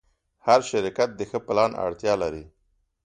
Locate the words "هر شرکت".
0.45-1.09